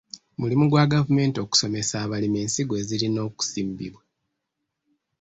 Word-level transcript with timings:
Mulimu 0.39 0.65
gwa 0.69 0.85
gavumenti 0.93 1.37
okusomesa 1.45 1.95
abalimi 2.05 2.37
ensigo 2.43 2.73
ezirina 2.81 3.19
okusimbibwa. 3.27 4.03